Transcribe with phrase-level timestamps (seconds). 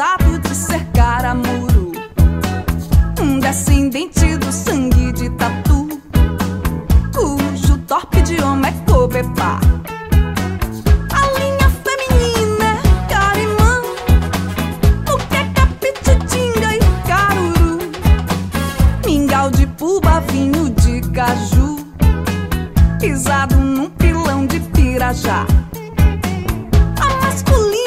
[0.00, 1.92] de cercar a muro.
[3.20, 5.88] Um descendente do sangue de tatu.
[7.14, 9.60] Cujo torpe idioma é cobepá.
[21.12, 21.84] Caju.
[22.98, 25.44] Pisado num pilão de pirajá.
[26.98, 27.79] A masculina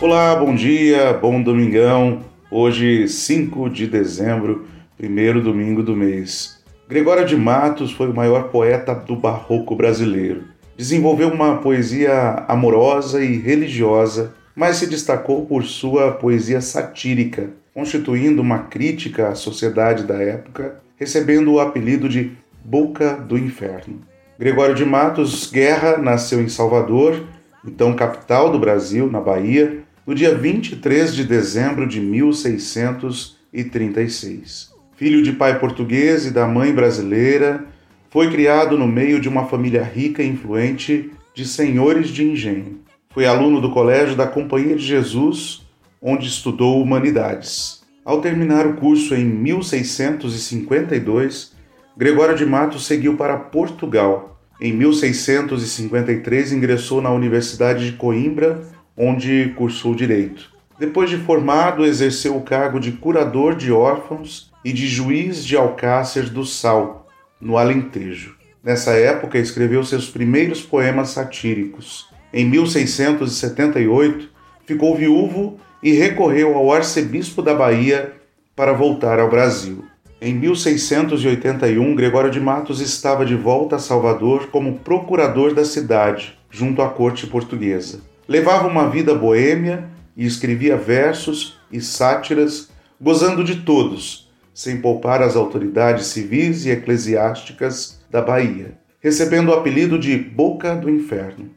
[0.00, 2.20] Olá, bom dia, bom domingão.
[2.48, 4.64] Hoje, 5 de dezembro,
[4.96, 6.62] primeiro domingo do mês.
[6.88, 10.44] Gregório de Matos foi o maior poeta do barroco brasileiro.
[10.76, 18.60] Desenvolveu uma poesia amorosa e religiosa, mas se destacou por sua poesia satírica, constituindo uma
[18.60, 22.30] crítica à sociedade da época, recebendo o apelido de
[22.64, 24.00] Boca do Inferno.
[24.38, 27.20] Gregório de Matos Guerra nasceu em Salvador,
[27.64, 34.72] então capital do Brasil, na Bahia, no dia 23 de dezembro de 1636.
[34.96, 37.66] Filho de pai português e da mãe brasileira,
[38.08, 42.80] foi criado no meio de uma família rica e influente de senhores de engenho.
[43.10, 45.60] Foi aluno do Colégio da Companhia de Jesus,
[46.00, 47.82] onde estudou humanidades.
[48.02, 51.52] Ao terminar o curso em 1652,
[51.94, 54.40] Gregório de Matos seguiu para Portugal.
[54.58, 60.50] Em 1653 ingressou na Universidade de Coimbra, onde cursou direito.
[60.78, 66.28] Depois de formado, exerceu o cargo de curador de órfãos e de juiz de Alcácer
[66.28, 67.06] do Sal,
[67.40, 68.36] no Alentejo.
[68.62, 72.08] Nessa época, escreveu seus primeiros poemas satíricos.
[72.32, 74.28] Em 1678,
[74.66, 78.12] ficou viúvo e recorreu ao arcebispo da Bahia
[78.54, 79.84] para voltar ao Brasil.
[80.20, 86.82] Em 1681, Gregório de Matos estava de volta a Salvador como procurador da cidade, junto
[86.82, 88.00] à corte portuguesa.
[88.28, 92.68] Levava uma vida boêmia e escrevia versos e sátiras,
[93.00, 99.98] gozando de todos, sem poupar as autoridades civis e eclesiásticas da Bahia, recebendo o apelido
[99.98, 101.48] de Boca do Inferno.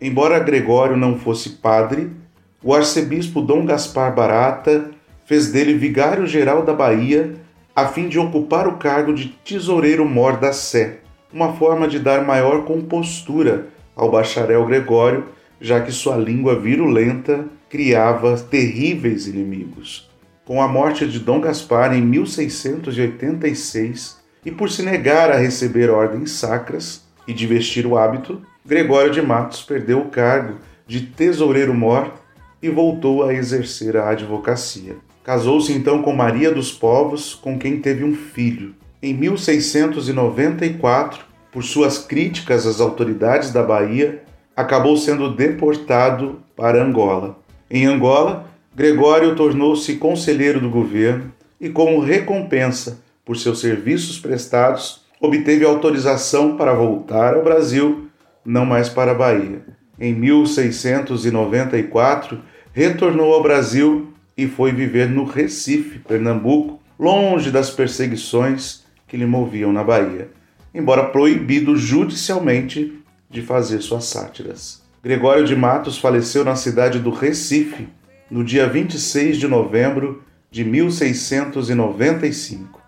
[0.00, 2.12] Embora Gregório não fosse padre,
[2.62, 4.90] o arcebispo Dom Gaspar Barata
[5.24, 7.34] fez dele vigário-geral da Bahia
[7.74, 10.98] a fim de ocupar o cargo de tesoureiro-mor da Sé,
[11.32, 13.66] uma forma de dar maior compostura
[13.96, 15.26] ao bacharel Gregório,
[15.60, 20.08] já que sua língua virulenta criava terríveis inimigos.
[20.44, 26.32] Com a morte de Dom Gaspar em 1686, e por se negar a receber ordens
[26.32, 32.14] sacras e de vestir o hábito, Gregório de Matos perdeu o cargo de tesoureiro-mor
[32.62, 34.96] e voltou a exercer a advocacia.
[35.22, 38.74] Casou-se então com Maria dos Povos, com quem teve um filho.
[39.02, 44.24] Em 1694, por suas críticas às autoridades da Bahia,
[44.60, 47.38] acabou sendo deportado para Angola.
[47.70, 55.64] Em Angola, Gregório tornou-se conselheiro do governo e, como recompensa por seus serviços prestados, obteve
[55.64, 58.06] autorização para voltar ao Brasil,
[58.44, 59.62] não mais para a Bahia.
[59.98, 62.40] Em 1694,
[62.72, 69.72] retornou ao Brasil e foi viver no Recife, Pernambuco, longe das perseguições que lhe moviam
[69.72, 70.28] na Bahia,
[70.74, 72.99] embora proibido judicialmente
[73.30, 74.82] de fazer suas sátiras.
[75.02, 77.88] Gregório de Matos faleceu na cidade do Recife
[78.30, 82.80] no dia 26 de novembro de 1695.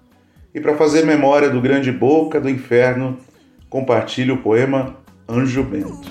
[0.55, 3.17] E para fazer memória do grande Boca do Inferno,
[3.71, 4.97] compartilhe o poema
[5.29, 6.03] Anjo Bento.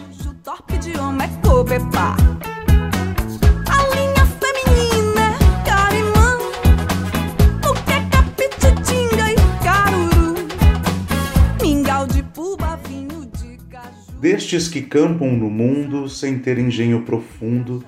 [14.22, 17.84] Destes que campam no mundo sem ter engenho profundo,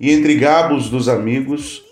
[0.00, 1.84] e entre gabos dos amigos,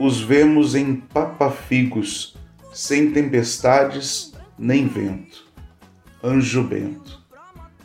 [0.00, 2.36] os vemos em papafigos,
[2.72, 5.44] sem tempestades nem vento.
[6.24, 7.20] Anjo Bento.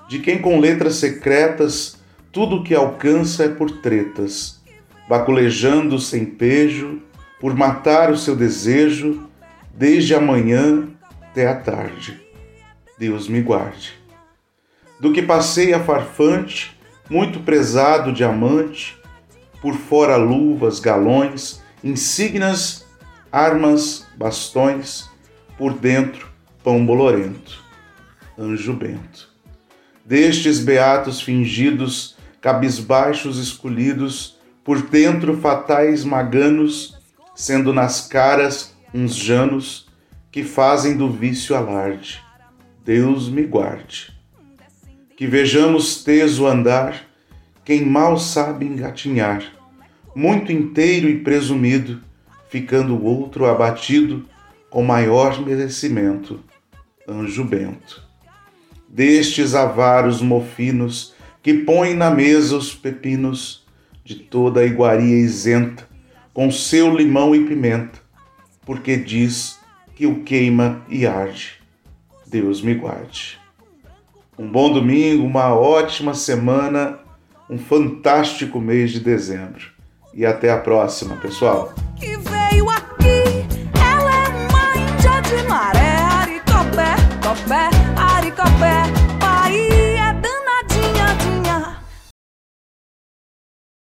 [0.09, 2.00] De quem com letras secretas
[2.31, 4.59] tudo que alcança é por tretas,
[5.07, 7.03] baculejando sem pejo,
[7.39, 9.30] por matar o seu desejo,
[9.75, 10.88] desde a manhã
[11.21, 12.19] até a tarde.
[12.97, 14.05] Deus me guarde.
[15.00, 16.77] Do que passei a farfante,
[17.09, 18.97] muito prezado diamante,
[19.62, 22.86] por fora luvas, galões, insígnias,
[23.31, 25.09] armas, bastões,
[25.57, 26.27] por dentro
[26.63, 27.63] pão bolorento.
[28.38, 29.30] anjo bento.
[30.03, 36.97] Destes beatos fingidos, cabisbaixos escolhidos, por dentro fatais maganos,
[37.36, 39.88] sendo nas caras uns janos
[40.31, 42.24] que fazem do vício alarde.
[42.83, 44.15] Deus me guarde.
[45.16, 47.08] Que vejamos teso andar
[47.64, 49.44] quem mal sabe engatinhar,
[50.16, 52.02] muito inteiro e presumido,
[52.50, 54.26] ficando o outro abatido
[54.70, 56.44] com maior merecimento.
[57.08, 58.04] Anjo bento.
[58.90, 63.66] Destes avaros mofinos que põem na mesa os pepinos
[64.04, 65.88] de toda a iguaria isenta,
[66.34, 68.00] com seu limão e pimenta,
[68.66, 69.60] porque diz
[69.96, 71.54] que o queima e arde.
[72.28, 73.44] Deus me guarde.
[74.38, 77.00] Um bom domingo, uma ótima semana,
[77.50, 79.68] um fantástico mês de dezembro.
[80.14, 81.74] E até a próxima, pessoal.